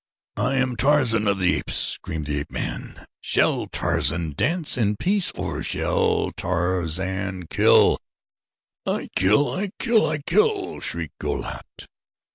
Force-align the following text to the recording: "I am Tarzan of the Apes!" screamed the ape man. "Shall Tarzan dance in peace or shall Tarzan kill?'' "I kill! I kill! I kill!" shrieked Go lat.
"I 0.37 0.55
am 0.55 0.75
Tarzan 0.77 1.27
of 1.27 1.37
the 1.37 1.53
Apes!" 1.57 1.75
screamed 1.75 2.25
the 2.25 2.39
ape 2.39 2.49
man. 2.51 3.05
"Shall 3.21 3.67
Tarzan 3.67 4.31
dance 4.33 4.75
in 4.75 4.95
peace 4.97 5.29
or 5.33 5.61
shall 5.61 6.31
Tarzan 6.35 7.45
kill?'' 7.51 7.99
"I 8.83 9.09
kill! 9.15 9.51
I 9.51 9.69
kill! 9.77 10.07
I 10.07 10.17
kill!" 10.27 10.79
shrieked 10.79 11.19
Go 11.19 11.33
lat. 11.33 11.85